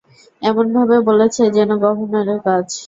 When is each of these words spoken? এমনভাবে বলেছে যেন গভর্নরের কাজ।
এমনভাবে 0.41 0.97
বলেছে 1.09 1.43
যেন 1.55 1.69
গভর্নরের 1.83 2.39
কাজ। 2.45 2.65